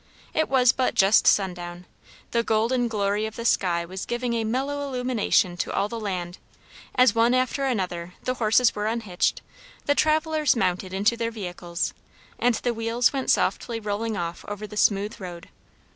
[0.33, 1.85] It was but just sundown;
[2.31, 6.39] the golden glory of the sky was giving a mellow illumination to all the land,
[6.95, 9.43] as one after another the horses were unhitched,
[9.85, 11.93] the travellers mounted into their vehicles,
[12.39, 15.49] and the wheels went softly rolling off over the smooth road.